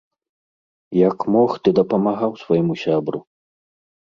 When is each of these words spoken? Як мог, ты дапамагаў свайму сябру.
Як 1.09 1.17
мог, 1.35 1.51
ты 1.67 1.75
дапамагаў 1.81 2.31
свайму 2.45 2.73
сябру. 2.87 3.19